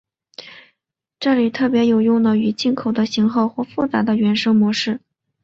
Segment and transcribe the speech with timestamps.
[1.19, 4.99] 这是特别有用的与进口的型号或复杂的原生模式。